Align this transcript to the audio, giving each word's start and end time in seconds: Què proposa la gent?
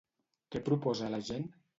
Què 0.55 0.61
proposa 0.69 1.09
la 1.15 1.19
gent? 1.29 1.45